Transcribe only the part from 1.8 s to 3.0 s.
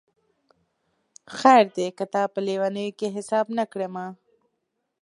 که تا په لېونیو